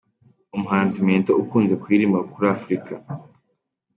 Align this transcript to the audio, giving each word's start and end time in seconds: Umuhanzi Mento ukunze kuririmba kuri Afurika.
Umuhanzi 0.55 0.97
Mento 1.07 1.31
ukunze 1.41 1.73
kuririmba 1.81 2.19
kuri 2.31 2.47
Afurika. 2.55 2.93